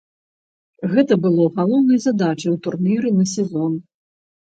[0.93, 3.77] Гэта было галоўнай задачай у турніры на сезон.